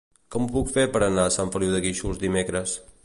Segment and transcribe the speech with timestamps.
[0.35, 2.75] Com ho puc fer per anar a Sant Feliu de Guíxols dimecres?